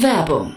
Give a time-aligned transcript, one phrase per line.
[0.00, 0.56] Werbung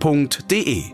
[0.00, 0.84] f.de.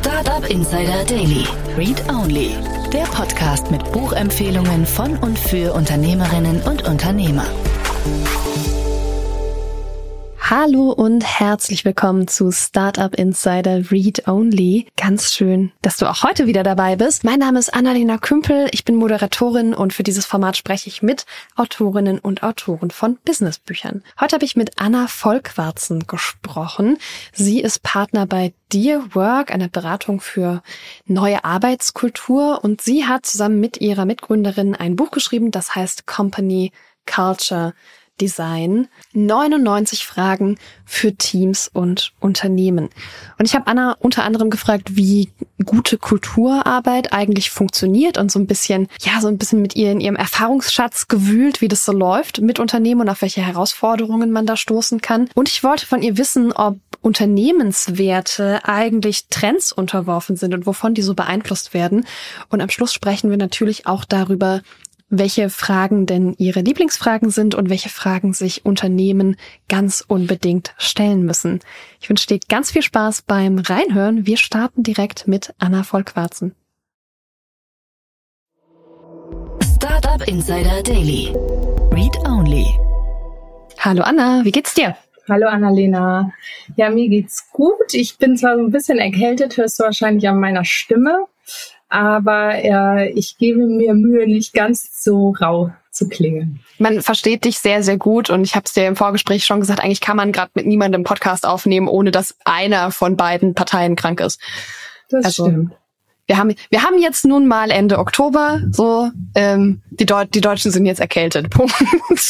[0.00, 1.46] Startup Insider Daily.
[1.76, 2.50] Read Only.
[2.92, 7.46] Der Podcast mit Buchempfehlungen von und für Unternehmerinnen und Unternehmer.
[10.50, 14.86] Hallo und herzlich willkommen zu Startup Insider Read Only.
[14.96, 17.22] Ganz schön, dass du auch heute wieder dabei bist.
[17.22, 21.26] Mein Name ist Annalena Kümpel, ich bin Moderatorin und für dieses Format spreche ich mit
[21.56, 24.02] Autorinnen und Autoren von Businessbüchern.
[24.18, 26.96] Heute habe ich mit Anna Volkwarzen gesprochen.
[27.34, 30.62] Sie ist Partner bei Dear Work, einer Beratung für
[31.04, 36.72] neue Arbeitskultur und sie hat zusammen mit ihrer Mitgründerin ein Buch geschrieben, das heißt Company
[37.04, 37.74] Culture
[38.20, 42.88] Design 99 Fragen für Teams und Unternehmen.
[43.38, 45.30] Und ich habe Anna unter anderem gefragt, wie
[45.64, 50.00] gute Kulturarbeit eigentlich funktioniert und so ein bisschen, ja, so ein bisschen mit ihr in
[50.00, 54.56] ihrem Erfahrungsschatz gewühlt, wie das so läuft mit Unternehmen und auf welche Herausforderungen man da
[54.56, 55.28] stoßen kann.
[55.34, 61.02] Und ich wollte von ihr wissen, ob Unternehmenswerte eigentlich Trends unterworfen sind und wovon die
[61.02, 62.06] so beeinflusst werden.
[62.48, 64.62] Und am Schluss sprechen wir natürlich auch darüber,
[65.10, 69.36] welche Fragen denn Ihre Lieblingsfragen sind und welche Fragen sich Unternehmen
[69.68, 71.60] ganz unbedingt stellen müssen.
[72.00, 74.26] Ich wünsche dir ganz viel Spaß beim Reinhören.
[74.26, 76.54] Wir starten direkt mit Anna Vollquarzen.
[79.76, 81.32] Startup Insider Daily.
[81.92, 82.66] Read Only.
[83.78, 84.96] Hallo Anna, wie geht's dir?
[85.28, 86.32] Hallo Annalena.
[86.76, 87.92] Ja, mir geht's gut.
[87.92, 91.26] Ich bin zwar so ein bisschen erkältet, hörst du wahrscheinlich an meiner Stimme
[91.88, 96.60] aber äh, ich gebe mir Mühe, nicht ganz so rau zu klingen.
[96.78, 99.80] Man versteht dich sehr, sehr gut und ich habe es dir im Vorgespräch schon gesagt,
[99.80, 104.20] eigentlich kann man gerade mit niemandem Podcast aufnehmen, ohne dass einer von beiden Parteien krank
[104.20, 104.40] ist.
[105.10, 105.72] Das also, stimmt.
[106.26, 110.70] Wir haben, wir haben jetzt nun mal Ende Oktober, so ähm, die, Deu die Deutschen
[110.70, 111.48] sind jetzt erkältet.
[111.50, 111.72] Punkt.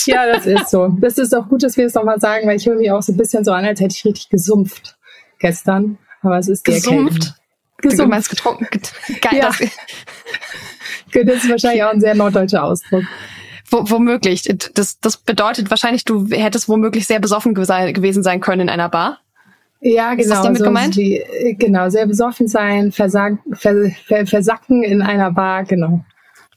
[0.07, 0.97] Ja, das ist so.
[1.01, 3.13] Das ist auch gut, dass wir es nochmal sagen, weil ich höre mich auch so
[3.13, 4.97] ein bisschen so an, als hätte ich richtig gesumpft
[5.41, 5.99] gestern.
[6.23, 7.15] Aber es ist die gesumpft.
[7.15, 7.35] Erkältung.
[7.79, 8.01] Gesund.
[8.01, 8.69] Du meinst getrunken.
[9.21, 9.39] Geil.
[9.39, 9.49] Ja.
[9.49, 9.59] Das,
[11.27, 13.05] das ist wahrscheinlich auch ein sehr norddeutscher Ausdruck.
[13.71, 14.43] W womöglich.
[14.75, 19.19] Das, das bedeutet wahrscheinlich, du hättest womöglich sehr besoffen gewesen sein können in einer Bar.
[19.81, 20.23] Ja, genau.
[20.23, 20.97] Ist das damit so gemeint?
[20.97, 21.23] Die,
[21.59, 23.93] genau, sehr besoffen sein, versack, vers,
[24.25, 26.05] versacken in einer Bar, genau.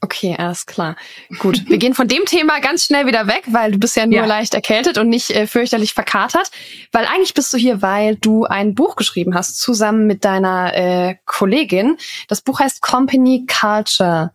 [0.03, 0.95] Okay, alles klar.
[1.37, 4.15] Gut, wir gehen von dem Thema ganz schnell wieder weg, weil du bist ja nur
[4.15, 4.25] ja.
[4.25, 6.49] leicht erkältet und nicht äh, fürchterlich verkatert.
[6.91, 11.15] Weil eigentlich bist du hier, weil du ein Buch geschrieben hast, zusammen mit deiner äh,
[11.25, 11.97] Kollegin.
[12.27, 14.33] Das Buch heißt Company Culture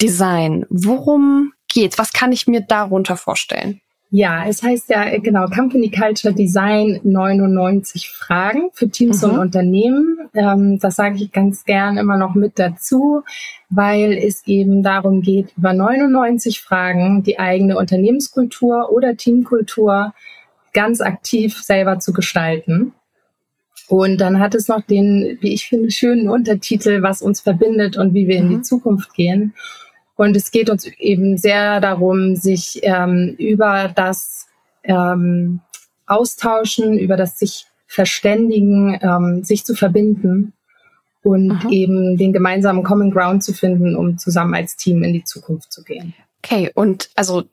[0.00, 0.64] Design.
[0.70, 1.98] Worum geht's?
[1.98, 3.82] Was kann ich mir darunter vorstellen?
[4.16, 9.30] Ja, es heißt ja äh, genau Company Culture Design 99 Fragen für Teams mhm.
[9.30, 10.30] und Unternehmen.
[10.32, 13.24] Ähm, das sage ich ganz gern immer noch mit dazu,
[13.68, 20.14] weil es eben darum geht, über 99 Fragen die eigene Unternehmenskultur oder Teamkultur
[20.72, 22.94] ganz aktiv selber zu gestalten.
[23.86, 28.14] Und dann hat es noch den, wie ich finde, schönen Untertitel, was uns verbindet und
[28.14, 28.64] wie wir in die mhm.
[28.64, 29.52] Zukunft gehen.
[30.16, 34.46] Und es geht uns eben sehr darum, sich ähm, über das
[34.82, 35.60] ähm,
[36.06, 40.52] Austauschen, über das sich verständigen, ähm, sich zu verbinden
[41.22, 41.68] und Aha.
[41.70, 45.82] eben den gemeinsamen Common Ground zu finden, um zusammen als Team in die Zukunft zu
[45.82, 46.14] gehen.
[46.42, 47.44] Okay, und also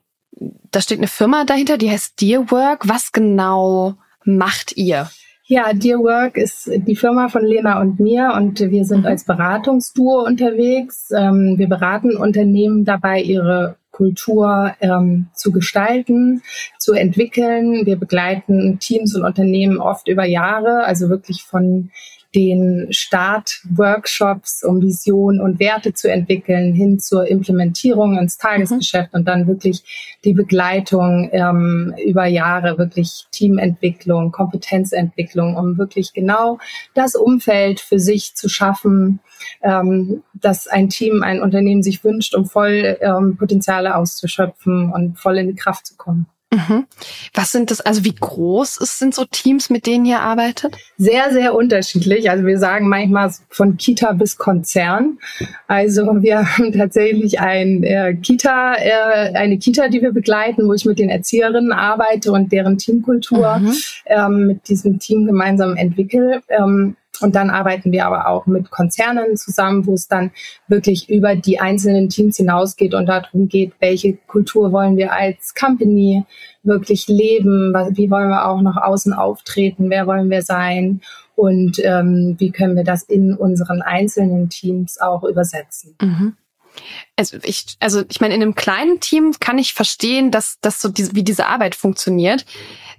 [0.72, 2.88] da steht eine Firma dahinter, die heißt Dearwork.
[2.88, 5.10] Was genau macht ihr?
[5.56, 10.26] Ja, Dear Work ist die Firma von Lena und mir und wir sind als Beratungsduo
[10.26, 11.12] unterwegs.
[11.16, 16.42] Ähm, wir beraten Unternehmen dabei, ihre Kultur ähm, zu gestalten,
[16.80, 17.86] zu entwickeln.
[17.86, 21.92] Wir begleiten Teams und Unternehmen oft über Jahre, also wirklich von
[22.36, 29.20] den Start-Workshops, um Visionen und Werte zu entwickeln, hin zur Implementierung ins Tagesgeschäft mhm.
[29.20, 36.58] und dann wirklich die Begleitung ähm, über Jahre, wirklich Teamentwicklung, Kompetenzentwicklung, um wirklich genau
[36.94, 39.20] das Umfeld für sich zu schaffen,
[39.62, 45.38] ähm, dass ein Team, ein Unternehmen sich wünscht, um voll ähm, Potenziale auszuschöpfen und voll
[45.38, 46.28] in die Kraft zu kommen.
[46.54, 46.86] Mhm.
[47.34, 50.78] Was sind das, also wie groß ist, sind so Teams, mit denen ihr arbeitet?
[50.98, 52.30] Sehr, sehr unterschiedlich.
[52.30, 55.18] Also wir sagen manchmal von Kita bis Konzern.
[55.68, 60.86] Also wir haben tatsächlich ein äh, Kita, äh, eine Kita, die wir begleiten, wo ich
[60.86, 63.74] mit den Erzieherinnen arbeite und deren Teamkultur mhm.
[64.06, 66.42] ähm, mit diesem Team gemeinsam entwickle.
[66.50, 70.32] Ähm, und dann arbeiten wir aber auch mit Konzernen zusammen, wo es dann
[70.68, 76.24] wirklich über die einzelnen Teams hinausgeht und darum geht, welche Kultur wollen wir als Company
[76.64, 81.02] wirklich leben, wie wollen wir auch nach außen auftreten, wer wollen wir sein
[81.36, 85.96] und ähm, wie können wir das in unseren einzelnen Teams auch übersetzen.
[86.02, 86.36] Mhm.
[87.16, 90.90] Also ich, also ich meine, in einem kleinen Team kann ich verstehen, dass, dass so
[90.90, 92.46] diese, wie diese Arbeit funktioniert.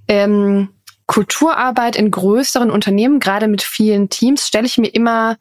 [0.06, 0.68] Ähm,
[1.06, 5.36] Kulturarbeit in größeren Unternehmen, gerade mit vielen Teams, stelle ich mir immer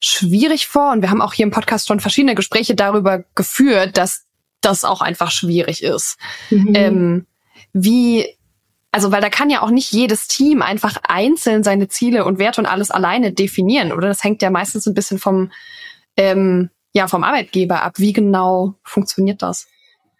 [0.00, 0.92] schwierig vor.
[0.92, 4.26] Und wir haben auch hier im Podcast schon verschiedene Gespräche darüber geführt, dass
[4.60, 6.18] das auch einfach schwierig ist.
[6.50, 6.72] Mhm.
[6.74, 7.26] Ähm,
[7.72, 8.26] wie,
[8.92, 12.60] also weil da kann ja auch nicht jedes Team einfach einzeln seine Ziele und Werte
[12.60, 14.08] und alles alleine definieren, oder?
[14.08, 15.50] Das hängt ja meistens ein bisschen vom,
[16.16, 17.94] ähm, ja, vom Arbeitgeber ab.
[17.98, 19.66] Wie genau funktioniert das?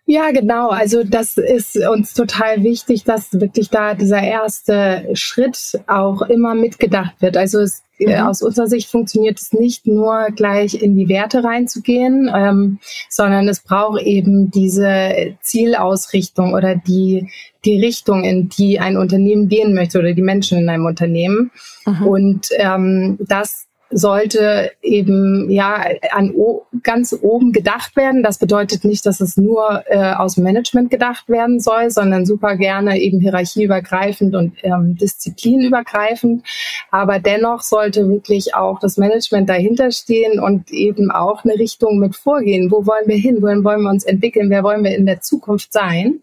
[0.08, 0.68] Ja, genau.
[0.68, 7.16] Also das ist uns total wichtig, dass wirklich da dieser erste Schritt auch immer mitgedacht
[7.18, 7.36] wird.
[7.36, 8.28] Also es, äh, mhm.
[8.28, 12.78] aus unserer Sicht funktioniert es nicht nur gleich in die Werte reinzugehen, ähm,
[13.10, 17.28] sondern es braucht eben diese Zielausrichtung oder die,
[17.64, 21.50] die Richtung, in die ein Unternehmen gehen möchte oder die Menschen in einem Unternehmen.
[21.84, 22.06] Mhm.
[22.06, 26.34] Und ähm, das sollte eben ja an
[26.82, 28.22] ganz oben gedacht werden.
[28.22, 33.00] Das bedeutet nicht, dass es nur äh, aus Management gedacht werden soll, sondern super gerne
[33.00, 36.42] eben hierarchieübergreifend und ähm, disziplinübergreifend.
[36.90, 42.16] Aber dennoch sollte wirklich auch das Management dahinter stehen und eben auch eine Richtung mit
[42.16, 42.70] vorgehen.
[42.70, 43.40] Wo wollen wir hin?
[43.40, 44.50] Wohin wollen wir uns entwickeln?
[44.50, 46.20] Wer wollen wir in der Zukunft sein?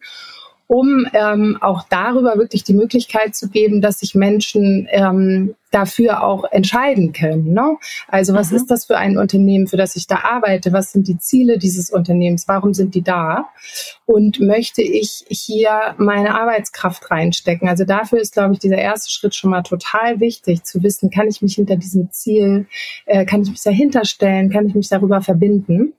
[0.67, 6.43] um ähm, auch darüber wirklich die Möglichkeit zu geben, dass sich Menschen ähm, dafür auch
[6.51, 7.53] entscheiden können.
[7.53, 7.77] Ne?
[8.07, 8.57] Also was mhm.
[8.57, 10.71] ist das für ein Unternehmen, für das ich da arbeite?
[10.71, 12.47] Was sind die Ziele dieses Unternehmens?
[12.47, 13.49] Warum sind die da?
[14.05, 17.67] Und möchte ich hier meine Arbeitskraft reinstecken?
[17.67, 21.27] Also dafür ist, glaube ich, dieser erste Schritt schon mal total wichtig, zu wissen, kann
[21.27, 22.67] ich mich hinter diesem Ziel,
[23.05, 25.93] äh, kann ich mich dahinter stellen, kann ich mich darüber verbinden?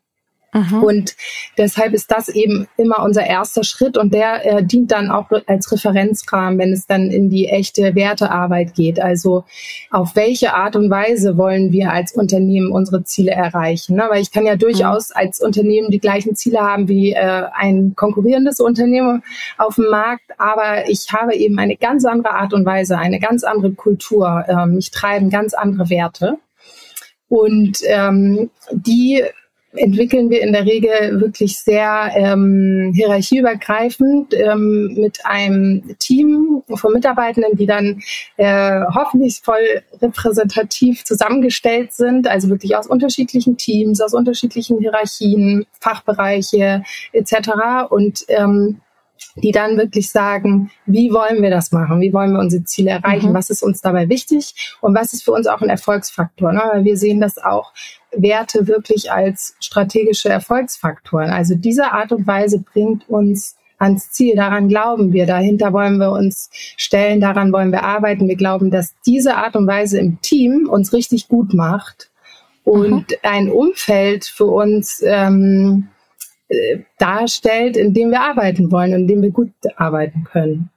[0.55, 0.85] Mhm.
[0.85, 1.17] Und
[1.59, 5.71] deshalb ist das eben immer unser erster Schritt und der äh, dient dann auch als
[5.73, 9.01] Referenzrahmen, wenn es dann in die echte Wertearbeit geht.
[9.01, 9.45] Also
[9.91, 13.97] auf welche Art und Weise wollen wir als Unternehmen unsere Ziele erreichen?
[13.97, 14.05] Ne?
[14.09, 15.17] Weil ich kann ja durchaus mhm.
[15.17, 19.25] als Unternehmen die gleichen Ziele haben wie äh, ein konkurrierendes Unternehmen
[19.59, 23.43] auf dem Markt, aber ich habe eben eine ganz andere Art und Weise, eine ganz
[23.43, 24.45] andere Kultur.
[24.47, 26.39] Äh, mich treiben ganz andere Werte.
[27.29, 29.25] Und ähm, die
[29.77, 37.57] entwickeln wir in der Regel wirklich sehr ähm, hierarchieübergreifend ähm, mit einem Team von Mitarbeitenden,
[37.57, 38.01] die dann
[38.37, 46.83] äh, hoffentlich voll repräsentativ zusammengestellt sind, also wirklich aus unterschiedlichen Teams, aus unterschiedlichen Hierarchien, Fachbereiche
[47.13, 47.91] etc.
[47.91, 48.81] Und ähm,
[49.37, 52.01] die dann wirklich sagen, wie wollen wir das machen?
[52.01, 53.31] Wie wollen wir unsere Ziele erreichen?
[53.31, 53.35] Mhm.
[53.35, 54.77] Was ist uns dabei wichtig?
[54.81, 56.53] Und was ist für uns auch ein Erfolgsfaktor?
[56.53, 56.63] Ne?
[56.73, 57.73] Weil wir sehen das auch
[58.13, 61.31] Werte wirklich als strategische Erfolgsfaktoren.
[61.31, 64.37] Also diese Art und Weise bringt uns ans Ziel.
[64.37, 65.27] Daran glauben wir.
[65.27, 67.21] Dahinter wollen wir uns stellen.
[67.21, 68.29] Daran wollen wir arbeiten.
[68.29, 72.11] Wir glauben, dass diese Art und Weise im Team uns richtig gut macht
[72.63, 73.17] und mhm.
[73.23, 75.89] ein Umfeld für uns ähm,
[76.55, 80.71] äh, darstellt, in dem wir arbeiten wollen, in dem wir gut arbeiten können.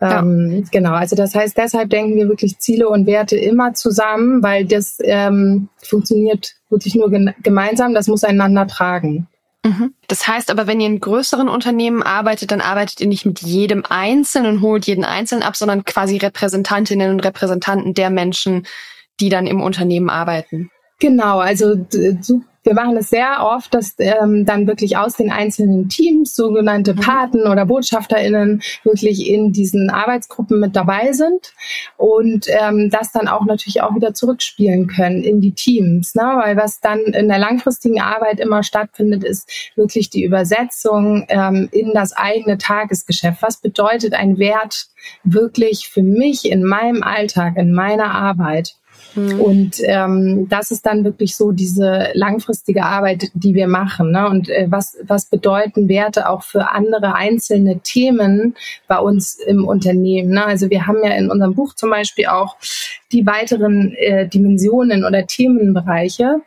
[0.00, 0.20] Ja.
[0.20, 4.64] Ähm, genau, also das heißt, deshalb denken wir wirklich Ziele und Werte immer zusammen, weil
[4.64, 7.10] das ähm, funktioniert wirklich nur
[7.42, 9.26] gemeinsam, das muss einander tragen.
[9.64, 9.94] Mhm.
[10.06, 13.84] Das heißt aber, wenn ihr in größeren Unternehmen arbeitet, dann arbeitet ihr nicht mit jedem
[13.88, 18.66] Einzelnen und holt jeden Einzelnen ab, sondern quasi Repräsentantinnen und Repräsentanten der Menschen,
[19.20, 20.70] die dann im Unternehmen arbeiten.
[21.00, 21.74] Genau, also
[22.64, 27.00] wir machen es sehr oft, dass ähm, dann wirklich aus den einzelnen Teams sogenannte mhm.
[27.00, 31.52] Paten oder BotschafterInnen wirklich in diesen Arbeitsgruppen mit dabei sind
[31.96, 36.14] und ähm, das dann auch natürlich auch wieder zurückspielen können in die Teams.
[36.14, 36.22] Ne?
[36.22, 41.92] Weil was dann in der langfristigen Arbeit immer stattfindet, ist wirklich die Übersetzung ähm, in
[41.94, 43.40] das eigene Tagesgeschäft.
[43.42, 44.88] Was bedeutet ein Wert
[45.24, 48.74] wirklich für mich in meinem Alltag, in meiner Arbeit?
[49.14, 49.40] Mhm.
[49.40, 54.12] Und ähm, das ist dann wirklich so diese langfristige Arbeit, die wir machen.
[54.12, 54.28] Ne?
[54.28, 58.54] Und äh, was, was bedeuten Werte auch für andere einzelne Themen
[58.86, 60.30] bei uns im Unternehmen?
[60.30, 60.44] Ne?
[60.44, 62.56] Also wir haben ja in unserem Buch zum Beispiel auch
[63.12, 66.40] die weiteren äh, Dimensionen oder Themenbereiche.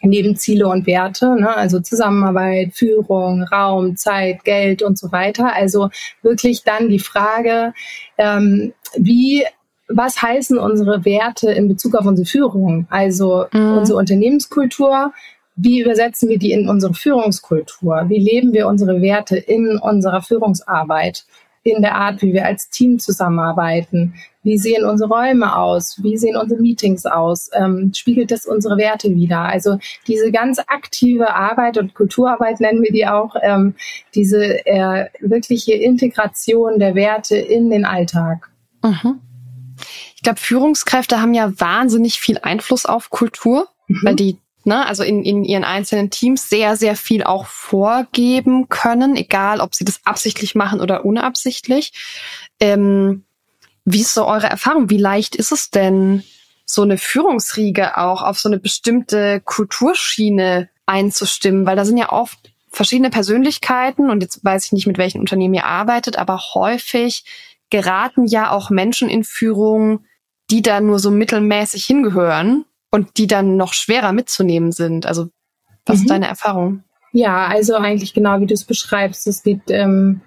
[0.00, 5.52] neben Ziele und Werte, ne, also Zusammenarbeit, Führung, Raum, Zeit, Geld und so weiter.
[5.54, 5.90] Also
[6.22, 7.72] wirklich dann die Frage,
[8.16, 9.44] ähm, wie
[9.88, 12.86] was heißen unsere Werte in Bezug auf unsere Führung?
[12.90, 13.78] Also mhm.
[13.78, 15.12] unsere Unternehmenskultur,
[15.56, 18.04] wie übersetzen wir die in unsere Führungskultur?
[18.08, 21.24] Wie leben wir unsere Werte in unserer Führungsarbeit?
[21.64, 24.14] In der Art, wie wir als Team zusammenarbeiten?
[24.42, 25.98] Wie sehen unsere Räume aus?
[26.02, 27.50] Wie sehen unsere Meetings aus?
[27.52, 29.40] Ähm, spiegelt das unsere Werte wieder?
[29.40, 33.74] Also diese ganz aktive Arbeit und Kulturarbeit nennen wir die auch, ähm,
[34.14, 38.48] diese äh, wirkliche Integration der Werte in den Alltag.
[38.82, 39.20] Mhm.
[40.16, 44.00] Ich glaube, Führungskräfte haben ja wahnsinnig viel Einfluss auf Kultur, mhm.
[44.02, 49.16] weil die ne, also in, in ihren einzelnen Teams sehr, sehr viel auch vorgeben können,
[49.16, 51.92] egal ob sie das absichtlich machen oder unabsichtlich.
[52.60, 53.24] Ähm,
[53.84, 54.90] wie ist so eure Erfahrung?
[54.90, 56.22] Wie leicht ist es denn,
[56.70, 61.64] so eine Führungsriege auch auf so eine bestimmte Kulturschiene einzustimmen?
[61.66, 62.38] Weil da sind ja oft
[62.70, 67.24] verschiedene Persönlichkeiten und jetzt weiß ich nicht, mit welchen Unternehmen ihr arbeitet, aber häufig
[67.70, 70.04] geraten ja auch Menschen in Führung,
[70.50, 75.06] die da nur so mittelmäßig hingehören und die dann noch schwerer mitzunehmen sind.
[75.06, 75.28] Also
[75.84, 76.02] was mhm.
[76.02, 76.84] ist deine Erfahrung?
[77.12, 79.26] Ja, also eigentlich genau wie du es beschreibst.
[79.26, 80.20] Es geht, ähm,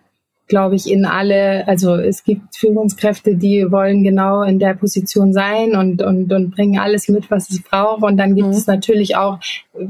[0.48, 5.76] glaube ich, in alle, also es gibt Führungskräfte, die wollen genau in der Position sein
[5.76, 8.04] und, und, und bringen alles mit, was es braucht.
[8.04, 8.54] Und dann gibt mhm.
[8.54, 9.40] es natürlich auch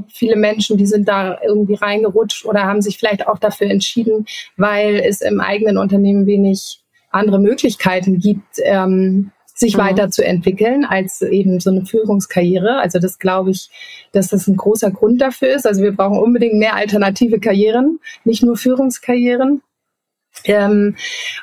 [0.07, 4.25] viele Menschen, die sind da irgendwie reingerutscht oder haben sich vielleicht auch dafür entschieden,
[4.57, 6.80] weil es im eigenen Unternehmen wenig
[7.11, 9.81] andere Möglichkeiten gibt, ähm, sich mhm.
[9.81, 12.79] weiterzuentwickeln als eben so eine Führungskarriere.
[12.79, 13.69] Also das glaube ich,
[14.11, 15.65] dass das ein großer Grund dafür ist.
[15.65, 19.61] Also wir brauchen unbedingt mehr alternative Karrieren, nicht nur Führungskarrieren.
[20.45, 20.95] Ähm,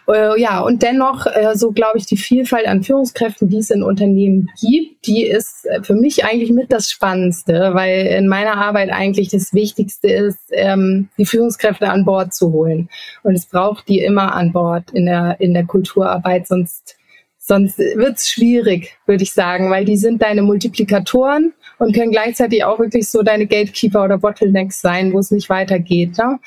[0.09, 3.83] äh, ja, und dennoch, äh, so glaube ich, die Vielfalt an Führungskräften, die es in
[3.83, 8.91] Unternehmen gibt, die ist äh, für mich eigentlich mit das Spannendste, weil in meiner Arbeit
[8.91, 12.89] eigentlich das Wichtigste ist, ähm, die Führungskräfte an Bord zu holen.
[13.23, 16.97] Und es braucht die immer an Bord in der, in der Kulturarbeit, sonst
[17.41, 22.79] Sonst wird's schwierig, würde ich sagen, weil die sind deine Multiplikatoren und können gleichzeitig auch
[22.79, 26.19] wirklich so deine Gatekeeper oder Bottlenecks sein, wo es nicht weitergeht.
[26.19, 26.41] Ne?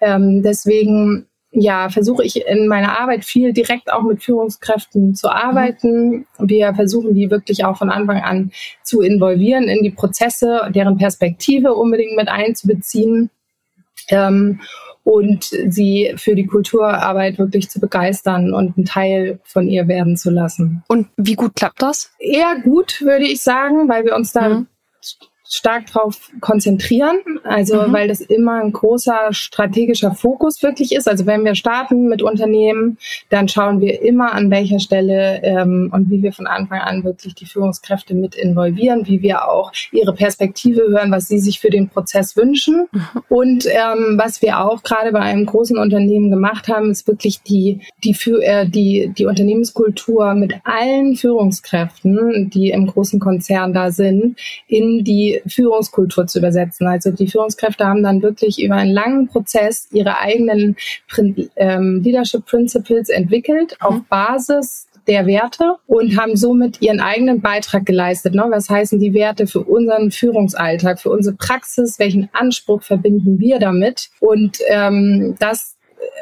[0.00, 1.26] Ähm, deswegen
[1.58, 6.26] ja, versuche ich in meiner Arbeit viel direkt auch mit Führungskräften zu arbeiten.
[6.38, 11.74] Wir versuchen die wirklich auch von Anfang an zu involvieren in die Prozesse, deren Perspektive
[11.74, 13.30] unbedingt mit einzubeziehen.
[14.08, 14.60] Ähm,
[15.02, 20.30] und sie für die Kulturarbeit wirklich zu begeistern und ein Teil von ihr werden zu
[20.30, 20.82] lassen.
[20.88, 22.10] Und wie gut klappt das?
[22.18, 24.66] Eher gut, würde ich sagen, weil wir uns da mhm
[25.48, 27.92] stark darauf konzentrieren, also mhm.
[27.92, 31.08] weil das immer ein großer strategischer Fokus wirklich ist.
[31.08, 32.98] Also wenn wir starten mit Unternehmen,
[33.30, 37.34] dann schauen wir immer an welcher Stelle ähm, und wie wir von Anfang an wirklich
[37.34, 41.88] die Führungskräfte mit involvieren, wie wir auch ihre Perspektive hören, was sie sich für den
[41.88, 42.86] Prozess wünschen.
[42.90, 43.00] Mhm.
[43.28, 47.80] Und ähm, was wir auch gerade bei einem großen Unternehmen gemacht haben, ist wirklich die
[48.04, 54.38] die für äh, die die Unternehmenskultur mit allen Führungskräften, die im großen Konzern da sind,
[54.68, 56.86] in die Führungskultur zu übersetzen.
[56.86, 60.76] Also die Führungskräfte haben dann wirklich über einen langen Prozess ihre eigenen
[61.08, 63.86] Prin ähm, Leadership Principles entwickelt mhm.
[63.86, 68.34] auf Basis der Werte und haben somit ihren eigenen Beitrag geleistet.
[68.34, 68.44] Ne?
[68.48, 71.98] Was heißen die Werte für unseren Führungsalltag, für unsere Praxis?
[71.98, 74.10] Welchen Anspruch verbinden wir damit?
[74.20, 75.75] Und ähm, das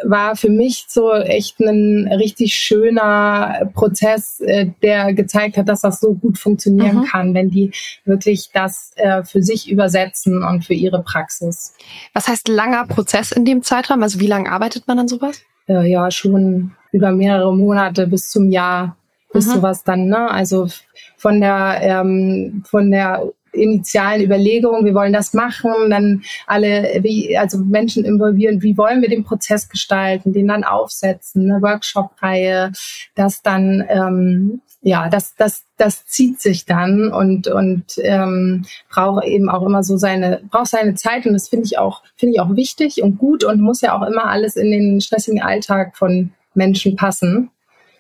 [0.05, 6.01] war für mich so echt ein richtig schöner Prozess, äh, der gezeigt hat, dass das
[6.01, 7.05] so gut funktionieren mhm.
[7.05, 7.73] kann, wenn die
[8.05, 11.75] wirklich das äh, für sich übersetzen und für ihre Praxis.
[12.13, 14.03] Was heißt langer Prozess in dem Zeitraum?
[14.03, 15.41] Also wie lange arbeitet man an sowas?
[15.69, 18.97] Äh, ja, schon über mehrere Monate bis zum Jahr
[19.33, 19.53] bis mhm.
[19.53, 20.31] sowas dann, ne?
[20.31, 20.69] Also
[21.17, 27.59] von der ähm, von der initialen Überlegungen, wir wollen das machen, dann alle, wie, also
[27.59, 32.73] Menschen involvieren, wie wollen wir den Prozess gestalten, den dann aufsetzen, eine Workshop-Reihe,
[33.15, 39.49] das dann, ähm, ja, das, das, das zieht sich dann und, und ähm, braucht eben
[39.49, 42.55] auch immer so seine, braucht seine Zeit und das finde ich auch, finde ich auch
[42.55, 46.97] wichtig und gut und muss ja auch immer alles in den stressigen Alltag von Menschen
[46.97, 47.51] passen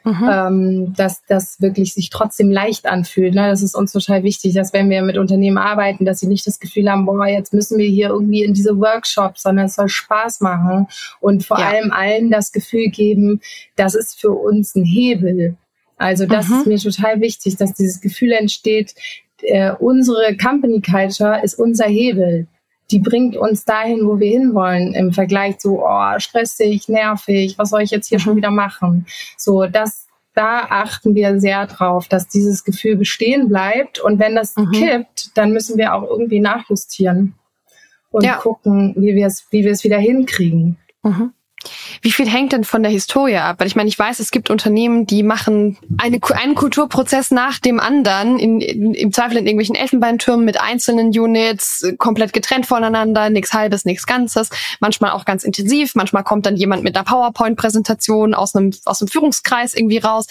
[0.04, 0.30] mhm.
[0.30, 3.34] ähm, dass das wirklich sich trotzdem leicht anfühlt.
[3.34, 3.48] Ne?
[3.48, 6.60] Das ist uns total wichtig, dass wenn wir mit Unternehmen arbeiten, dass sie nicht das
[6.60, 10.40] Gefühl haben, boah, jetzt müssen wir hier irgendwie in diese Workshops, sondern es soll Spaß
[10.40, 10.86] machen
[11.20, 11.70] und vor ja.
[11.70, 13.40] allem allen das Gefühl geben,
[13.76, 15.56] das ist für uns ein Hebel.
[15.96, 16.56] Also das mhm.
[16.56, 18.94] ist mir total wichtig, dass dieses Gefühl entsteht,
[19.42, 22.46] äh, unsere Company Culture ist unser Hebel
[22.94, 27.82] die bringt uns dahin, wo wir hinwollen, im Vergleich zu, oh, stressig, nervig, was soll
[27.82, 29.06] ich jetzt hier schon wieder machen?
[29.36, 33.98] So, das, da achten wir sehr drauf, dass dieses Gefühl bestehen bleibt.
[33.98, 34.70] Und wenn das mhm.
[34.70, 37.34] kippt, dann müssen wir auch irgendwie nachjustieren
[38.12, 38.36] und ja.
[38.36, 40.76] gucken, wie wir es, wie wir es wieder hinkriegen.
[41.02, 41.32] Mhm.
[42.02, 43.56] Wie viel hängt denn von der Historie ab?
[43.58, 47.80] Weil ich meine, ich weiß, es gibt Unternehmen, die machen eine, einen Kulturprozess nach dem
[47.80, 53.52] anderen, in, in, im Zweifel in irgendwelchen Elfenbeintürmen mit einzelnen Units, komplett getrennt voneinander, nichts
[53.52, 58.54] Halbes, nichts Ganzes, manchmal auch ganz intensiv, manchmal kommt dann jemand mit einer PowerPoint-Präsentation aus
[58.54, 60.26] einem, aus einem Führungskreis irgendwie raus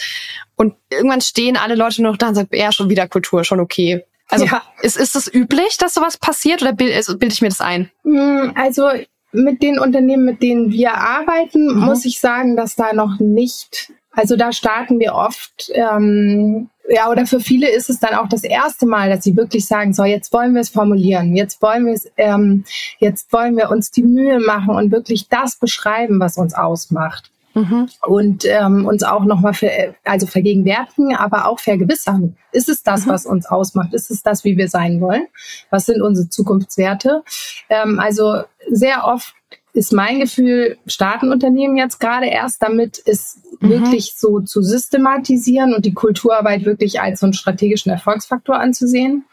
[0.56, 3.60] und irgendwann stehen alle Leute nur noch da und sagen, ja, schon wieder Kultur, schon
[3.60, 4.04] okay.
[4.30, 4.63] Also ja.
[4.82, 7.92] ist, ist das üblich, dass sowas passiert oder bilde bild ich mir das ein?
[8.04, 8.90] Mm, also
[9.34, 11.82] mit den Unternehmen, mit denen wir arbeiten, mhm.
[11.82, 17.25] muss ich sagen, dass da noch nicht, also da starten wir oft, ähm, ja, oder
[17.25, 20.34] für viele ist es dann auch das erste Mal, dass sie wirklich sagen, so, jetzt
[20.34, 22.66] wollen wir es formulieren, jetzt wollen wir es, ähm,
[23.00, 27.32] jetzt wollen wir uns die Mühe machen und wirklich das beschreiben, was uns ausmacht.
[27.56, 27.88] Mhm.
[28.02, 29.70] Und ähm, uns auch nochmal für,
[30.04, 32.36] also vergegenwärtigen, aber auch vergewissern.
[32.52, 33.12] Ist es das, mhm.
[33.12, 33.94] was uns ausmacht?
[33.94, 35.28] Ist es das, wie wir sein wollen?
[35.70, 37.24] Was sind unsere Zukunftswerte?
[37.70, 39.34] Ähm, also sehr oft
[39.74, 43.70] ist mein Gefühl, starten Unternehmen jetzt gerade erst damit, es mhm.
[43.70, 49.25] wirklich so zu systematisieren und die Kulturarbeit wirklich als so einen strategischen Erfolgsfaktor anzusehen.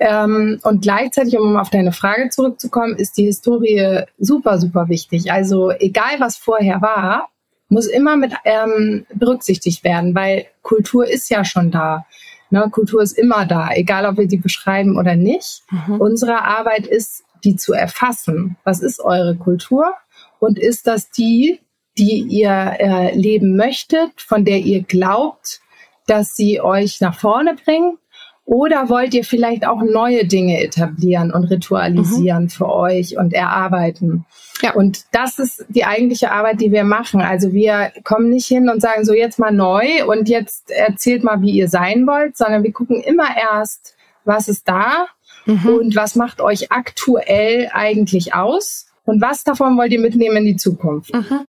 [0.00, 5.30] Ähm, und gleichzeitig, um auf deine Frage zurückzukommen, ist die Historie super, super wichtig.
[5.30, 7.28] Also egal, was vorher war,
[7.68, 12.06] muss immer mit ähm, berücksichtigt werden, weil Kultur ist ja schon da.
[12.50, 12.68] Ne?
[12.70, 15.62] Kultur ist immer da, egal ob wir die beschreiben oder nicht.
[15.70, 16.00] Mhm.
[16.00, 18.56] Unsere Arbeit ist, die zu erfassen.
[18.64, 19.92] Was ist eure Kultur?
[20.38, 21.60] Und ist das die,
[21.98, 25.60] die ihr äh, leben möchtet, von der ihr glaubt,
[26.06, 27.98] dass sie euch nach vorne bringt?
[28.44, 32.48] Oder wollt ihr vielleicht auch neue Dinge etablieren und ritualisieren mhm.
[32.50, 34.24] für euch und erarbeiten?
[34.60, 34.74] Ja.
[34.74, 37.20] Und das ist die eigentliche Arbeit, die wir machen.
[37.20, 41.40] Also wir kommen nicht hin und sagen so jetzt mal neu und jetzt erzählt mal,
[41.42, 43.94] wie ihr sein wollt, sondern wir gucken immer erst,
[44.24, 45.06] was ist da
[45.46, 45.68] mhm.
[45.68, 50.56] und was macht euch aktuell eigentlich aus und was davon wollt ihr mitnehmen in die
[50.56, 51.12] Zukunft.
[51.12, 51.44] Mhm.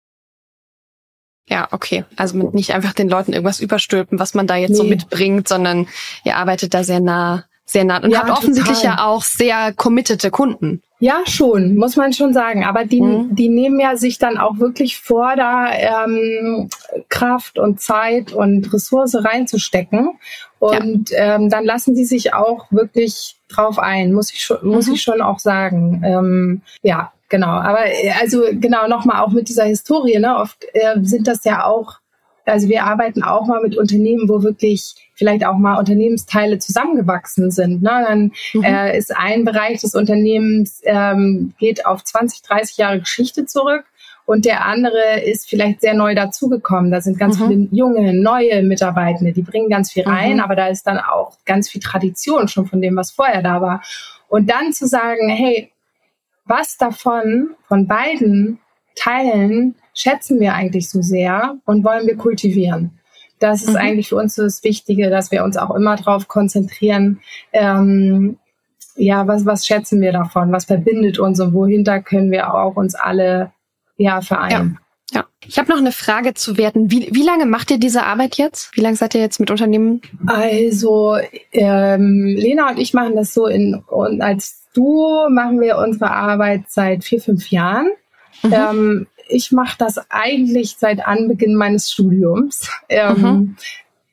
[1.50, 2.05] Ja, okay.
[2.15, 4.77] Also nicht einfach den Leuten irgendwas überstülpen, was man da jetzt nee.
[4.77, 5.88] so mitbringt, sondern
[6.24, 8.97] ihr arbeitet da sehr nah, sehr nah und ja, habt offensichtlich total.
[8.97, 10.82] ja auch sehr committete Kunden.
[11.01, 12.65] Ja, schon, muss man schon sagen.
[12.65, 13.36] Aber die, mhm.
[13.36, 16.69] die nehmen ja sich dann auch wirklich vor, da ähm,
[17.08, 20.19] Kraft und Zeit und Ressource reinzustecken.
[20.60, 21.36] Und ja.
[21.36, 24.71] ähm, dann lassen die sich auch wirklich drauf ein, muss ich schon, mhm.
[24.71, 26.01] muss ich schon auch sagen.
[26.03, 27.47] Ähm, ja, genau.
[27.47, 30.19] Aber äh, also genau nochmal auch mit dieser Historie.
[30.19, 30.36] Ne?
[30.36, 31.99] Oft äh, sind das ja auch
[32.45, 37.82] also wir arbeiten auch mal mit Unternehmen, wo wirklich vielleicht auch mal Unternehmensteile zusammengewachsen sind.
[37.82, 38.06] Ne?
[38.08, 38.63] Dann mhm.
[38.63, 43.86] äh, ist ein Bereich des Unternehmens ähm, geht auf 20, 30 Jahre Geschichte zurück
[44.30, 46.91] und der andere ist vielleicht sehr neu dazugekommen.
[46.91, 47.47] Da sind ganz mhm.
[47.47, 50.39] viele junge, neue Mitarbeitende, die bringen ganz viel rein, mhm.
[50.39, 53.82] aber da ist dann auch ganz viel Tradition schon von dem, was vorher da war.
[54.28, 55.71] Und dann zu sagen, hey,
[56.45, 58.60] was davon von beiden
[58.95, 62.99] Teilen schätzen wir eigentlich so sehr und wollen wir kultivieren.
[63.39, 63.77] Das ist mhm.
[63.77, 67.21] eigentlich für uns so das Wichtige, dass wir uns auch immer darauf konzentrieren,
[67.53, 68.38] ähm,
[68.95, 70.51] ja, was, was schätzen wir davon?
[70.51, 73.51] Was verbindet uns und wohinter können wir auch uns alle
[73.97, 74.77] ja, vereinen?
[75.12, 75.21] Ja.
[75.21, 75.25] ja.
[75.45, 76.91] Ich habe noch eine Frage zu Werten.
[76.91, 78.75] Wie, wie lange macht ihr diese Arbeit jetzt?
[78.75, 80.01] Wie lange seid ihr jetzt mit Unternehmen?
[80.27, 81.17] Also
[81.53, 86.63] ähm, Lena und ich machen das so in und als Duo machen wir unsere Arbeit
[86.67, 87.88] seit vier, fünf Jahren.
[88.43, 88.53] Mhm.
[88.53, 92.69] Ähm, ich mache das eigentlich seit Anbeginn meines Studiums.
[92.89, 93.55] Ähm,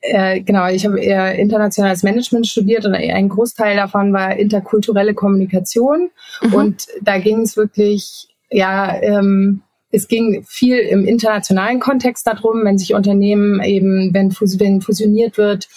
[0.03, 6.11] äh, genau, ich habe eher internationales Management studiert und ein Großteil davon war interkulturelle Kommunikation.
[6.43, 6.55] Mhm.
[6.55, 12.79] Und da ging es wirklich, ja, ähm, es ging viel im internationalen Kontext darum, wenn
[12.79, 15.69] sich Unternehmen eben, wenn, fus wenn fusioniert wird,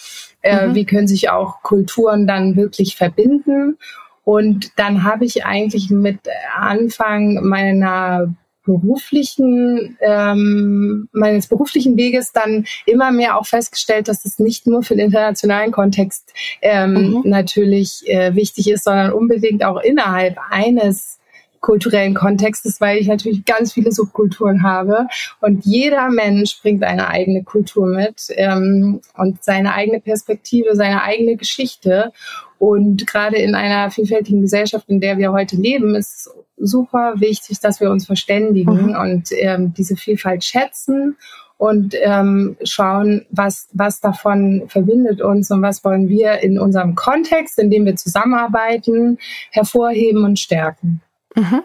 [0.42, 0.74] äh, mhm.
[0.74, 3.78] wie können sich auch Kulturen dann wirklich verbinden.
[4.24, 6.18] Und dann habe ich eigentlich mit
[6.54, 8.34] Anfang meiner
[8.78, 14.94] beruflichen, ähm, meines beruflichen Weges dann immer mehr auch festgestellt, dass es nicht nur für
[14.94, 17.22] den internationalen Kontext ähm, mhm.
[17.24, 21.20] natürlich äh, wichtig ist, sondern unbedingt auch innerhalb eines
[21.60, 25.06] kulturellen Kontextes, weil ich natürlich ganz viele Subkulturen habe
[25.40, 31.36] und jeder Mensch bringt eine eigene Kultur mit ähm, und seine eigene Perspektive, seine eigene
[31.36, 32.12] Geschichte.
[32.60, 37.80] Und gerade in einer vielfältigen Gesellschaft, in der wir heute leben, ist super wichtig, dass
[37.80, 38.96] wir uns verständigen mhm.
[38.96, 41.16] und ähm, diese Vielfalt schätzen
[41.56, 47.58] und ähm, schauen, was, was davon verbindet uns und was wollen wir in unserem Kontext,
[47.58, 49.16] in dem wir zusammenarbeiten,
[49.52, 51.00] hervorheben und stärken.
[51.34, 51.62] Mhm.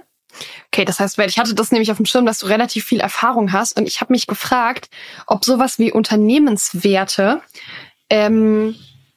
[0.68, 3.52] Okay, das heißt, ich hatte das nämlich auf dem Schirm, dass du relativ viel Erfahrung
[3.52, 4.90] hast und ich habe mich gefragt,
[5.28, 7.42] ob sowas wie Unternehmenswerte
[8.10, 8.76] ähm,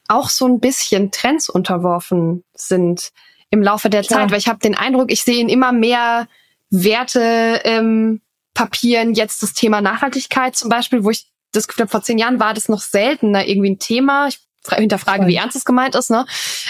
[0.08, 3.10] auch so ein bisschen Trends unterworfen sind
[3.50, 4.20] im Laufe der Klar.
[4.20, 6.28] Zeit, weil ich habe den Eindruck, ich sehe in immer mehr
[6.70, 8.20] Werte ähm,
[8.54, 12.40] Papieren jetzt das Thema Nachhaltigkeit zum Beispiel, wo ich das Gefühl habe, vor zehn Jahren
[12.40, 14.26] war das noch seltener irgendwie ein Thema.
[14.26, 16.26] Ich hinterfrage, wie ernst es gemeint ist, ne?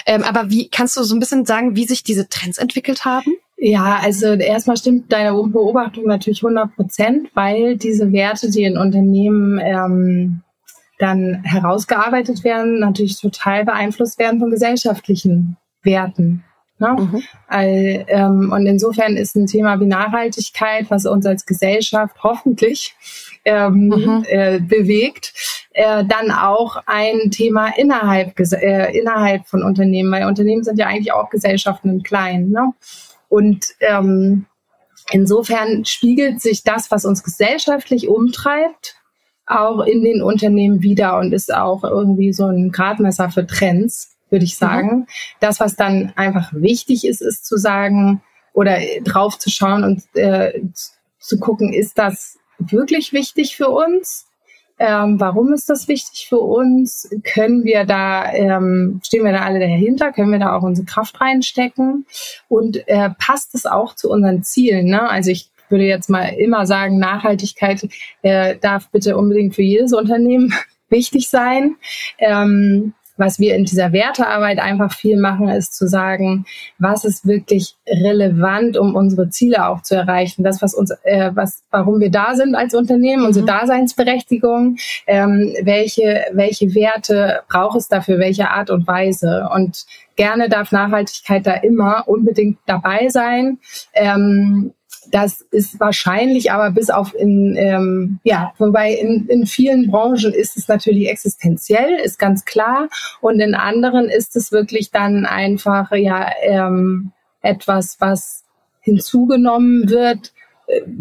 [0.06, 3.32] Ähm, aber wie kannst du so ein bisschen sagen, wie sich diese Trends entwickelt haben?
[3.56, 9.58] Ja, also erstmal stimmt deine Beobachtung natürlich 100 Prozent, weil diese Werte, die in Unternehmen
[9.58, 10.42] ähm,
[10.98, 16.44] dann herausgearbeitet werden, natürlich total beeinflusst werden von gesellschaftlichen Werten.
[16.78, 16.96] Ne?
[16.98, 17.22] Mhm.
[17.48, 22.94] All, ähm, und insofern ist ein Thema wie Nachhaltigkeit, was uns als Gesellschaft hoffentlich
[23.44, 24.24] ähm, mhm.
[24.28, 25.32] äh, bewegt,
[25.72, 31.12] äh, dann auch ein Thema innerhalb, äh, innerhalb von Unternehmen, weil Unternehmen sind ja eigentlich
[31.12, 32.50] auch Gesellschaften im Kleinen.
[32.50, 32.72] Ne?
[33.28, 34.46] Und ähm,
[35.10, 38.97] insofern spiegelt sich das, was uns gesellschaftlich umtreibt,
[39.48, 44.44] auch in den Unternehmen wieder und ist auch irgendwie so ein Gradmesser für Trends, würde
[44.44, 44.66] ich mhm.
[44.66, 44.96] sagen.
[44.96, 45.06] Mhm.
[45.40, 50.60] Das, was dann einfach wichtig ist, ist zu sagen oder drauf zu schauen und äh,
[51.18, 54.26] zu gucken, ist das wirklich wichtig für uns?
[54.80, 57.10] Ähm, warum ist das wichtig für uns?
[57.24, 60.12] Können wir da, ähm, stehen wir da alle dahinter?
[60.12, 62.06] Können wir da auch unsere Kraft reinstecken?
[62.48, 64.86] Und äh, passt es auch zu unseren Zielen?
[64.86, 65.08] Ne?
[65.08, 67.88] Also ich würde jetzt mal immer sagen, Nachhaltigkeit
[68.22, 70.54] äh, darf bitte unbedingt für jedes Unternehmen
[70.88, 71.76] wichtig sein.
[72.18, 76.46] Ähm, was wir in dieser Wertearbeit einfach viel machen, ist zu sagen,
[76.78, 80.44] was ist wirklich relevant, um unsere Ziele auch zu erreichen.
[80.44, 83.48] Das, was uns, äh, was, warum wir da sind als Unternehmen, unsere mhm.
[83.48, 84.76] Daseinsberechtigung,
[85.06, 89.48] ähm, welche, welche Werte braucht es dafür, welche Art und Weise.
[89.52, 89.84] Und
[90.16, 93.58] gerne darf Nachhaltigkeit da immer unbedingt dabei sein.
[93.94, 94.72] Ähm,
[95.10, 100.56] das ist wahrscheinlich aber bis auf in, ähm, ja, wobei in, in vielen Branchen ist
[100.56, 102.88] es natürlich existenziell, ist ganz klar.
[103.20, 108.44] Und in anderen ist es wirklich dann einfach, ja, ähm, etwas, was
[108.80, 110.32] hinzugenommen wird,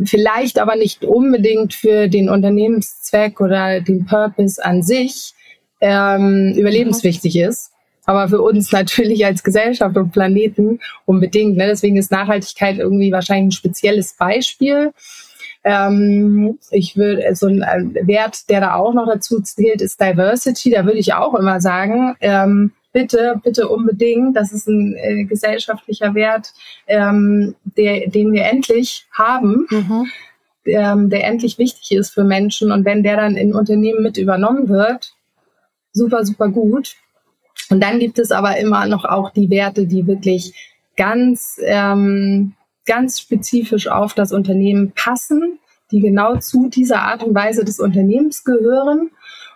[0.06, 5.34] vielleicht aber nicht unbedingt für den Unternehmenszweck oder den Purpose an sich
[5.82, 7.72] ähm, überlebenswichtig ist
[8.08, 11.58] aber für uns natürlich als Gesellschaft und Planeten unbedingt.
[11.58, 11.68] Ne?
[11.68, 14.92] Deswegen ist Nachhaltigkeit irgendwie wahrscheinlich ein spezielles Beispiel.
[15.64, 17.60] Ähm, ich würde, so ein
[18.02, 20.72] Wert, der da auch noch dazu zählt, ist Diversity.
[20.72, 24.38] Da würde ich auch immer sagen, ähm, bitte, bitte unbedingt.
[24.38, 26.54] Das ist ein äh, gesellschaftlicher Wert,
[26.88, 29.68] ähm, der, den wir endlich haben.
[29.70, 30.08] Mhm.
[30.66, 32.72] Ähm, der endlich wichtig ist für Menschen.
[32.72, 35.14] Und wenn der dann in Unternehmen mit übernommen wird,
[35.92, 36.96] super, super gut.
[37.70, 40.54] Und dann gibt es aber immer noch auch die Werte, die wirklich
[40.96, 42.54] ganz, ähm,
[42.86, 45.60] ganz spezifisch auf das Unternehmen passen,
[45.92, 49.12] die genau zu dieser Art und Weise des Unternehmens gehören.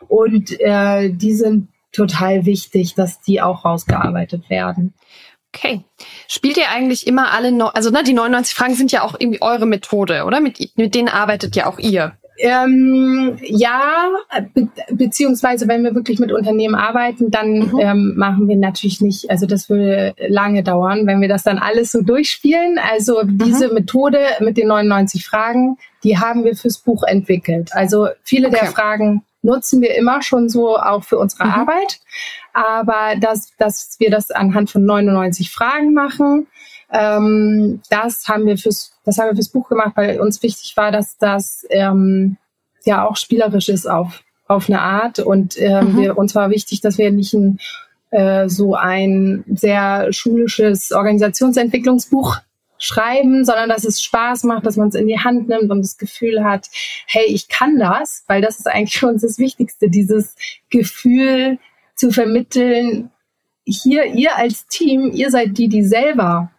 [0.08, 4.93] Und äh, die sind total wichtig, dass die auch rausgearbeitet werden.
[5.54, 5.84] Okay.
[6.30, 9.41] Spielt ihr eigentlich immer alle, no also ne, die 99 Fragen sind ja auch irgendwie
[9.41, 10.39] eure Methode, oder?
[10.39, 12.17] Mit, mit denen arbeitet ja auch ihr.
[12.43, 14.10] Ähm, ja,
[14.54, 17.80] be beziehungsweise wenn wir wirklich mit Unternehmen arbeiten, dann mhm.
[17.80, 21.91] ähm, machen wir natürlich nicht, also das würde lange dauern, wenn wir das dann alles
[21.91, 22.80] so durchspielen.
[22.80, 23.38] Also mhm.
[23.38, 27.69] diese Methode mit den 99 Fragen, die haben wir fürs Buch entwickelt.
[27.73, 28.60] Also viele okay.
[28.62, 31.51] der Fragen nutzen wir immer schon so auch für unsere mhm.
[31.51, 31.99] Arbeit,
[32.54, 36.47] aber dass, dass wir das anhand von 99 Fragen machen,
[36.91, 40.91] ähm, das haben wir fürs, das haben wir fürs Buch gemacht, weil uns wichtig war,
[40.91, 42.38] dass das ähm,
[42.84, 45.97] ja auch spielerisch ist auf auf eine Art und ähm, mhm.
[45.97, 47.58] wir, uns war wichtig, dass wir nicht ein
[48.12, 52.38] äh, so ein sehr schulisches Organisationsentwicklungsbuch
[52.77, 55.97] schreiben, sondern dass es Spaß macht, dass man es in die Hand nimmt und das
[55.97, 56.67] Gefühl hat,
[57.08, 60.36] hey, ich kann das, weil das ist eigentlich für uns das Wichtigste, dieses
[60.69, 61.60] Gefühl
[61.95, 63.12] zu vermitteln,
[63.63, 66.51] hier, ihr als Team, ihr seid die, die selber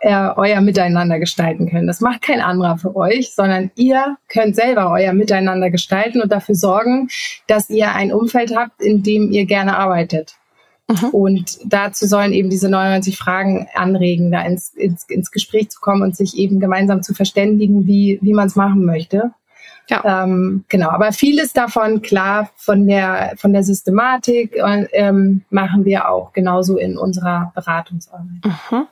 [0.00, 1.86] äh, euer Miteinander gestalten können.
[1.86, 6.54] Das macht kein anderer für euch, sondern ihr könnt selber euer Miteinander gestalten und dafür
[6.54, 7.08] sorgen,
[7.46, 10.34] dass ihr ein Umfeld habt, in dem ihr gerne arbeitet.
[10.88, 11.08] Mhm.
[11.10, 16.02] Und dazu sollen eben diese 99 Fragen anregen, da ins, ins, ins Gespräch zu kommen
[16.02, 19.32] und sich eben gemeinsam zu verständigen, wie, wie man es machen möchte.
[19.88, 20.22] Ja.
[20.24, 24.56] Ähm, genau, aber vieles davon, klar, von der, von der Systematik
[24.92, 28.44] ähm, machen wir auch genauso in unserer Beratungsarbeit.
[28.44, 28.86] Mhm.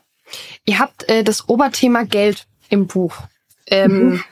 [0.64, 3.14] Ihr habt äh, das Oberthema Geld im Buch.
[3.66, 4.24] Ähm, mhm.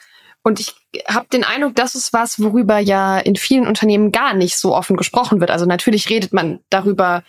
[0.43, 0.75] Und ich
[1.09, 4.97] habe den Eindruck, das ist was, worüber ja in vielen Unternehmen gar nicht so offen
[4.97, 5.51] gesprochen wird.
[5.51, 7.25] Also natürlich redet man darüber,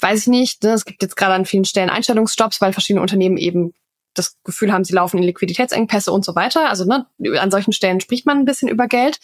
[0.00, 3.36] weiß ich nicht, ne, es gibt jetzt gerade an vielen Stellen Einstellungsjobs, weil verschiedene Unternehmen
[3.36, 3.74] eben
[4.14, 6.68] das Gefühl haben, sie laufen in Liquiditätsengpässe und so weiter.
[6.68, 7.06] Also ne,
[7.38, 9.20] an solchen Stellen spricht man ein bisschen über Geld.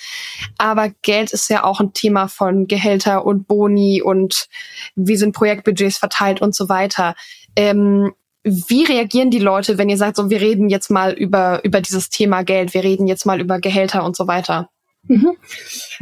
[0.56, 4.46] Aber Geld ist ja auch ein Thema von Gehälter und Boni und
[4.94, 7.16] wie sind Projektbudgets verteilt und so weiter.
[7.56, 8.12] Ähm,
[8.44, 12.10] wie reagieren die Leute, wenn ihr sagt, so wir reden jetzt mal über, über dieses
[12.10, 14.68] Thema Geld, wir reden jetzt mal über Gehälter und so weiter?
[15.06, 15.36] Mhm.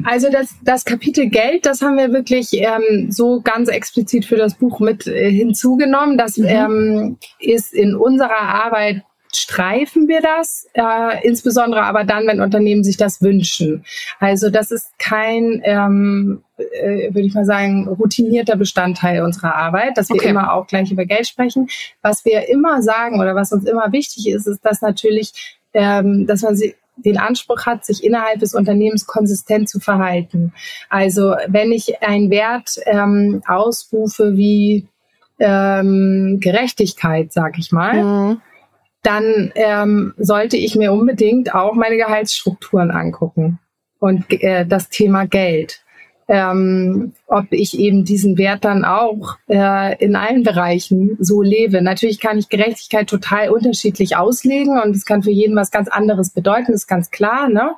[0.05, 4.55] Also das, das Kapitel Geld, das haben wir wirklich ähm, so ganz explizit für das
[4.55, 6.19] Buch mit äh, hinzugenommen.
[6.19, 6.47] Das mhm.
[6.47, 9.03] ähm, ist in unserer Arbeit
[9.35, 13.85] streifen wir das, äh, insbesondere aber dann, wenn Unternehmen sich das wünschen.
[14.21, 20.09] Also das ist kein, ähm, äh, würde ich mal sagen, routinierter Bestandteil unserer Arbeit, dass
[20.09, 20.29] wir okay.
[20.29, 21.68] immer auch gleich über Geld sprechen.
[22.03, 26.42] Was wir immer sagen oder was uns immer wichtig ist, ist, dass natürlich, ähm, dass
[26.42, 30.53] man sie den Anspruch hat, sich innerhalb des Unternehmens konsistent zu verhalten.
[30.90, 34.87] Also wenn ich einen Wert ähm, ausrufe wie
[35.38, 38.40] ähm, Gerechtigkeit, sag ich mal, mhm.
[39.03, 43.59] Dann ähm, sollte ich mir unbedingt auch meine Gehaltsstrukturen angucken
[43.99, 45.82] und äh, das Thema Geld
[46.29, 51.83] ähm, ob ich eben diesen Wert dann auch äh, in allen Bereichen so lebe.
[51.83, 56.31] Natürlich kann ich Gerechtigkeit total unterschiedlich auslegen und es kann für jeden was ganz anderes
[56.31, 57.49] bedeuten, ist ganz klar.
[57.49, 57.73] Ne?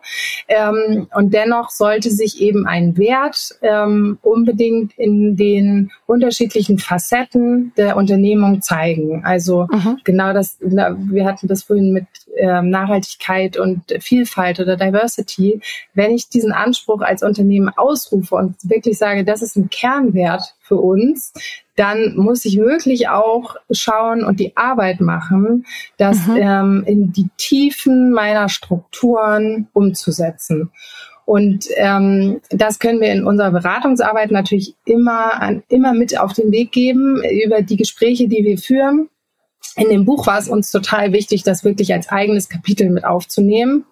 [0.48, 7.96] Ähm, und dennoch sollte sich eben ein Wert ähm, unbedingt in den unterschiedlichen Facetten der
[7.96, 9.24] Unternehmung zeigen.
[9.24, 9.98] Also mhm.
[10.04, 15.60] genau das, wir hatten das vorhin mit ähm, Nachhaltigkeit und Vielfalt oder Diversity.
[15.94, 20.76] Wenn ich diesen Anspruch als Unternehmen ausrufe und wirklich sage, das ist ein Kernwert für
[20.76, 21.32] uns,
[21.76, 25.66] dann muss ich wirklich auch schauen und die Arbeit machen,
[25.98, 26.36] das mhm.
[26.36, 30.70] ähm, in die Tiefen meiner Strukturen umzusetzen.
[31.26, 36.52] Und ähm, das können wir in unserer Beratungsarbeit natürlich immer, an, immer mit auf den
[36.52, 39.08] Weg geben über die Gespräche, die wir führen.
[39.76, 43.84] In dem Buch war es uns total wichtig, das wirklich als eigenes Kapitel mit aufzunehmen.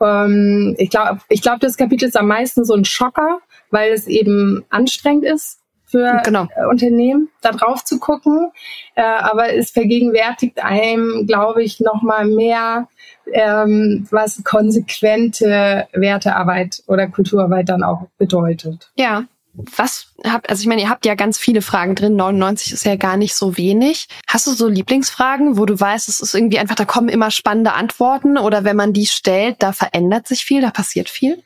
[0.00, 3.38] Ähm, ich glaube, ich glaub, das Kapitel ist am meisten so ein Schocker,
[3.70, 6.48] weil es eben anstrengend ist für genau.
[6.56, 8.50] Äh, Unternehmen, da drauf zu gucken.
[8.96, 12.88] Äh, aber es vergegenwärtigt einem, glaube ich, noch mal mehr,
[13.32, 18.90] ähm, was konsequente Wertearbeit oder Kulturarbeit dann auch bedeutet.
[18.96, 19.24] Ja.
[19.56, 22.96] Was habt, also ich meine, ihr habt ja ganz viele Fragen drin, 99 ist ja
[22.96, 24.08] gar nicht so wenig.
[24.26, 27.72] Hast du so Lieblingsfragen, wo du weißt, es ist irgendwie einfach, da kommen immer spannende
[27.72, 31.42] Antworten oder wenn man die stellt, da verändert sich viel, da passiert viel?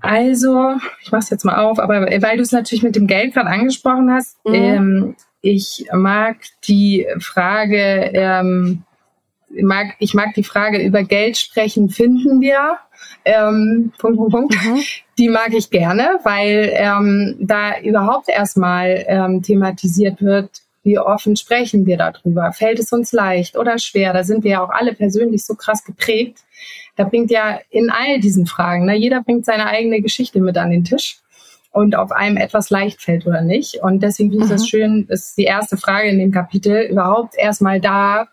[0.00, 3.34] Also, ich mache es jetzt mal auf, aber weil du es natürlich mit dem Geld
[3.34, 4.54] gerade angesprochen hast, mhm.
[4.54, 8.84] ähm, ich mag die Frage, ähm,
[9.60, 12.78] mag, ich mag die Frage über Geld sprechen, finden wir.
[13.24, 14.54] Ähm, Punkt, Punkt, Punkt.
[14.54, 14.80] Mhm.
[15.18, 20.50] Die mag ich gerne, weil ähm, da überhaupt erstmal ähm, thematisiert wird,
[20.84, 22.52] wie offen sprechen wir darüber?
[22.52, 24.12] Fällt es uns leicht oder schwer?
[24.12, 26.38] Da sind wir ja auch alle persönlich so krass geprägt
[26.96, 30.70] da bringt ja in all diesen Fragen, ne, jeder bringt seine eigene Geschichte mit an
[30.70, 31.18] den Tisch
[31.70, 33.76] und ob einem etwas leicht fällt oder nicht.
[33.82, 34.66] Und deswegen finde ich das mhm.
[34.66, 38.28] schön, ist die erste Frage in dem Kapitel überhaupt erstmal da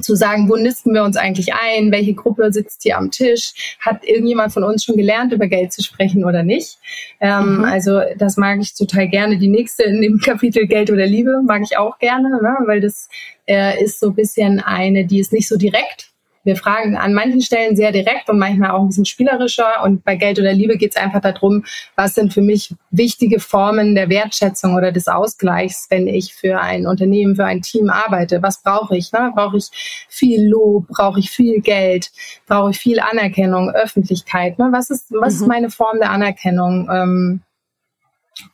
[0.00, 4.04] zu sagen, wo nisten wir uns eigentlich ein, welche Gruppe sitzt hier am Tisch, hat
[4.04, 6.78] irgendjemand von uns schon gelernt, über Geld zu sprechen oder nicht.
[7.20, 7.64] Ähm, mhm.
[7.64, 9.38] Also das mag ich total gerne.
[9.38, 12.56] Die nächste in dem Kapitel Geld oder Liebe mag ich auch gerne, ne?
[12.66, 13.08] weil das
[13.46, 16.10] äh, ist so ein bisschen eine, die ist nicht so direkt,
[16.46, 19.82] wir fragen an manchen Stellen sehr direkt und manchmal auch ein bisschen spielerischer.
[19.82, 21.64] Und bei Geld oder Liebe geht es einfach darum,
[21.96, 26.86] was sind für mich wichtige Formen der Wertschätzung oder des Ausgleichs, wenn ich für ein
[26.86, 28.42] Unternehmen, für ein Team arbeite.
[28.42, 29.10] Was brauche ich?
[29.10, 29.32] Ne?
[29.34, 30.86] Brauche ich viel Lob?
[30.86, 32.12] Brauche ich viel Geld?
[32.46, 34.58] Brauche ich viel Anerkennung, Öffentlichkeit?
[34.60, 34.68] Ne?
[34.70, 35.42] Was ist, was mhm.
[35.42, 36.88] ist meine Form der Anerkennung?
[36.88, 37.40] Ähm,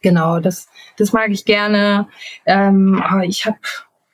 [0.01, 2.09] genau, das, das mag ich gerne.
[2.47, 3.59] Ähm, ich habe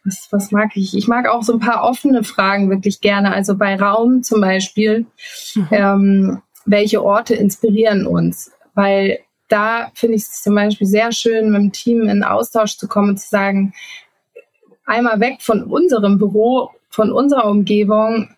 [0.09, 0.97] was, was mag ich?
[0.97, 3.33] Ich mag auch so ein paar offene Fragen wirklich gerne.
[3.33, 5.07] Also bei Raum zum Beispiel,
[5.55, 5.69] mhm.
[5.71, 8.51] ähm, welche Orte inspirieren uns?
[8.75, 12.89] Weil da finde ich es zum Beispiel sehr schön, mit dem Team in Austausch zu
[12.89, 13.73] kommen und zu sagen,
[14.85, 18.29] einmal weg von unserem Büro, von unserer Umgebung,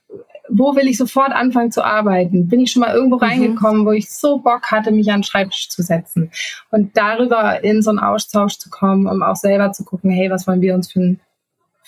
[0.53, 2.49] wo will ich sofort anfangen zu arbeiten?
[2.49, 3.23] Bin ich schon mal irgendwo mhm.
[3.23, 6.31] reingekommen, wo ich so Bock hatte, mich an den Schreibtisch zu setzen?
[6.71, 10.47] Und darüber in so einen Austausch zu kommen, um auch selber zu gucken, hey, was
[10.47, 11.21] wollen wir uns für ein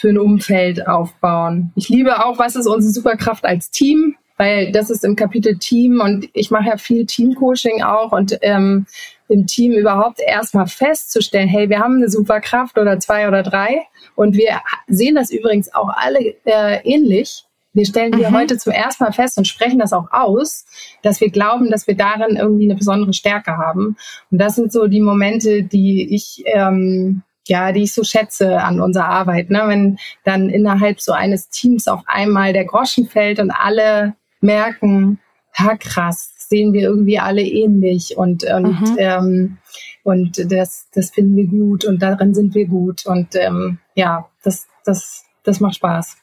[0.02, 1.70] für ein Umfeld aufbauen.
[1.76, 6.00] Ich liebe auch, was ist unsere Superkraft als Team, weil das ist im Kapitel Team
[6.00, 8.86] und ich mache ja viel Teamcoaching auch und ähm,
[9.28, 13.82] im Team überhaupt erstmal festzustellen, hey, wir haben eine Superkraft oder zwei oder drei
[14.16, 17.44] und wir sehen das übrigens auch alle äh, ähnlich.
[17.72, 18.36] Wir stellen hier mhm.
[18.36, 20.64] heute zum ersten Mal fest und sprechen das auch aus,
[21.02, 23.96] dass wir glauben, dass wir darin irgendwie eine besondere Stärke haben.
[24.32, 28.80] Und das sind so die Momente, die ich ähm, ja, die ich so schätze an
[28.80, 29.50] unserer Arbeit.
[29.50, 29.62] Ne?
[29.66, 35.18] Wenn dann innerhalb so eines Teams auf einmal der Groschen fällt und alle merken,
[35.54, 38.96] ha krass, sehen wir irgendwie alle ähnlich und und mhm.
[38.98, 39.58] ähm,
[40.02, 44.66] und das das finden wir gut und darin sind wir gut und ähm, ja, das
[44.84, 46.16] das das macht Spaß.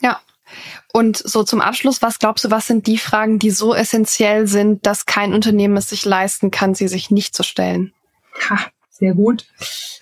[0.00, 0.20] Ja.
[0.94, 4.86] Und so zum Abschluss, was glaubst du, was sind die Fragen, die so essentiell sind,
[4.86, 7.92] dass kein Unternehmen es sich leisten kann, sie sich nicht zu stellen?
[8.48, 8.58] Ha,
[8.98, 9.46] sehr gut.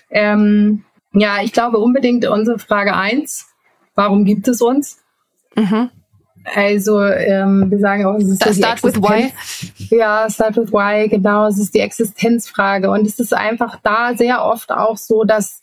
[0.09, 0.83] Ähm,
[1.13, 3.47] ja, ich glaube unbedingt unsere Frage eins:
[3.95, 5.03] Warum gibt es uns?
[5.55, 5.89] Mhm.
[6.55, 9.33] Also wir sagen auch, es ist so Start with why.
[9.93, 11.47] Ja, Start with why, genau.
[11.47, 12.89] Es ist die Existenzfrage.
[12.89, 15.61] Und es ist einfach da sehr oft auch so, dass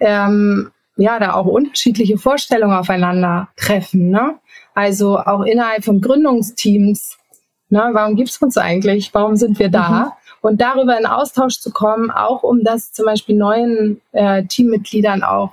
[0.00, 4.10] ähm, ja da auch unterschiedliche Vorstellungen aufeinander treffen.
[4.10, 4.38] Ne?
[4.74, 7.16] Also auch innerhalb von Gründungsteams.
[7.68, 7.90] Ne?
[7.92, 9.14] Warum gibt's uns eigentlich?
[9.14, 9.88] Warum sind wir da?
[9.88, 15.22] Mhm und darüber in Austausch zu kommen, auch um das zum Beispiel neuen äh, Teammitgliedern
[15.22, 15.52] auch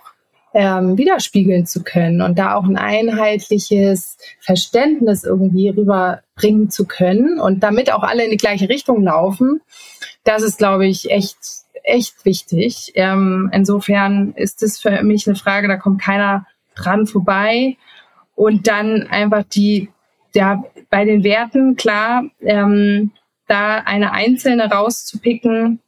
[0.54, 7.62] ähm, widerspiegeln zu können und da auch ein einheitliches Verständnis irgendwie rüberbringen zu können und
[7.62, 9.62] damit auch alle in die gleiche Richtung laufen,
[10.24, 11.38] das ist, glaube ich, echt
[11.86, 12.91] echt wichtig.
[12.95, 16.45] Ähm, insofern ist es für mich eine Frage, da kommt keiner
[16.76, 17.78] dran vorbei.
[18.36, 19.89] Und dann einfach die,
[20.34, 23.12] ja, bei den Werten, klar, ähm,
[23.48, 25.80] da eine einzelne rauszupicken.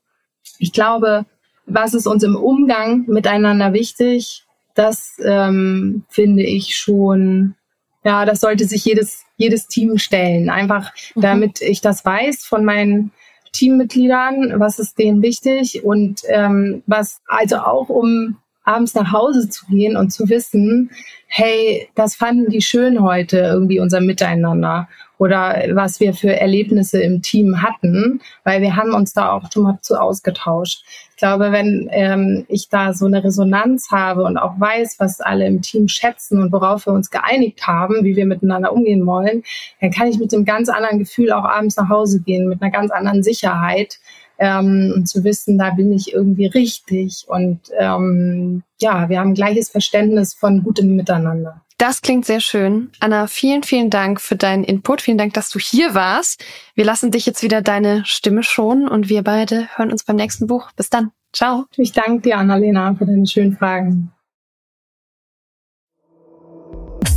[0.60, 1.26] Ich glaube,
[1.66, 4.46] was ist uns im Umgang miteinander wichtig?
[4.74, 7.56] Das ähm, finde ich schon,
[8.04, 10.50] ja, das sollte sich jedes, jedes Team stellen.
[10.50, 11.22] Einfach mhm.
[11.22, 13.12] damit ich das weiß von meinen
[13.52, 19.66] Teammitgliedern, was ist denen wichtig und ähm, was also auch um abends nach Hause zu
[19.68, 20.92] gehen und zu wissen,
[21.28, 27.22] hey, das fanden die schön heute, irgendwie unser Miteinander oder was wir für Erlebnisse im
[27.22, 30.84] Team hatten, weil wir haben uns da auch schon mal zu ausgetauscht.
[31.12, 35.48] Ich glaube, wenn ähm, ich da so eine Resonanz habe und auch weiß, was alle
[35.48, 39.44] im Team schätzen und worauf wir uns geeinigt haben, wie wir miteinander umgehen wollen,
[39.82, 42.72] dann kann ich mit einem ganz anderen Gefühl auch abends nach Hause gehen, mit einer
[42.72, 44.00] ganz anderen Sicherheit,
[44.40, 47.26] ähm, und zu wissen, da bin ich irgendwie richtig.
[47.28, 51.62] Und ähm, ja, wir haben gleiches Verständnis von gutem Miteinander.
[51.78, 52.90] Das klingt sehr schön.
[53.00, 55.02] Anna, vielen, vielen Dank für deinen Input.
[55.02, 56.44] Vielen Dank, dass du hier warst.
[56.74, 60.48] Wir lassen dich jetzt wieder deine Stimme schonen und wir beide hören uns beim nächsten
[60.48, 60.72] Buch.
[60.76, 61.12] Bis dann.
[61.34, 61.66] Ciao.
[61.76, 64.12] Ich danke dir, Annalena, für deine schönen Fragen.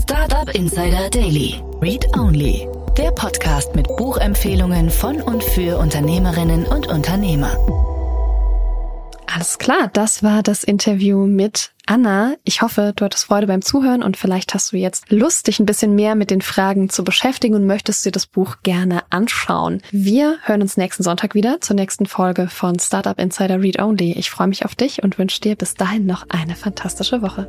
[0.02, 1.62] Startup Insider Daily.
[1.80, 2.68] Read Only.
[2.98, 7.56] Der Podcast mit Buchempfehlungen von und für Unternehmerinnen und Unternehmer.
[9.32, 12.36] Alles klar, das war das Interview mit Anna.
[12.44, 15.66] Ich hoffe, du hattest Freude beim Zuhören und vielleicht hast du jetzt Lust, dich ein
[15.66, 19.82] bisschen mehr mit den Fragen zu beschäftigen und möchtest dir das Buch gerne anschauen.
[19.90, 24.12] Wir hören uns nächsten Sonntag wieder zur nächsten Folge von Startup Insider Read Only.
[24.12, 27.48] Ich freue mich auf dich und wünsche dir bis dahin noch eine fantastische Woche.